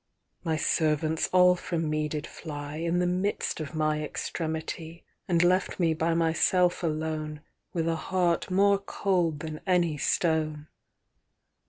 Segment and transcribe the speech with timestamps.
[0.47, 5.93] VMy servants all from me did flyIn the midst of my extremity, And left me
[5.93, 7.43] by myself aloneWith
[7.87, 10.69] a heart more cold than any stone.